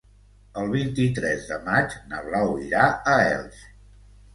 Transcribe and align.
El 0.61 0.71
vint-i-tres 0.75 1.47
de 1.51 1.59
maig 1.69 1.95
na 2.13 2.25
Blau 2.31 2.53
irà 2.67 2.85
a 3.17 3.23
Elx. 3.33 3.67